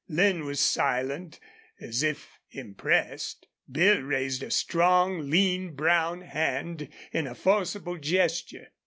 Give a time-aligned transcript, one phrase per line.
[0.07, 1.39] Lin was silent,
[1.79, 3.45] as if impressed.
[3.71, 8.69] Bill raised a strong, lean, brown hand in a forcible gesture.